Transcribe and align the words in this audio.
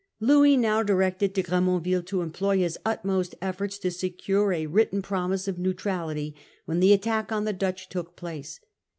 Louis 0.19 0.57
now 0.57 0.81
directed 0.81 1.31
De 1.33 1.43
Gremonville 1.43 2.03
to 2.07 2.23
employ 2.23 2.57
his 2.57 2.75
utmost 2.83 3.35
efforts 3.39 3.77
to 3.77 3.91
secure 3.91 4.51
a 4.51 4.65
written 4.65 5.03
promise 5.03 5.47
of 5.47 5.59
neutrality 5.59 6.33
when 6.65 6.79
the 6.79 6.91
attack 6.91 7.31
on 7.31 7.43
the 7.45 7.53
Dutch 7.53 7.87
took 7.87 8.15
place. 8.15 8.59